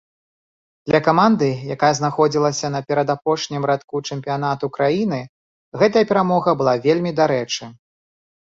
Для 0.91 0.99
каманды, 1.07 1.49
якая 1.75 1.91
знаходзілася 1.99 2.67
на 2.77 2.81
перадапошнім 2.87 3.63
радку 3.73 4.03
чэмпіянату 4.09 4.73
краіны, 4.81 5.21
гэтая 5.85 6.05
перамога 6.15 6.49
была 6.63 6.75
вельмі 6.91 7.11
дарэчы. 7.25 7.63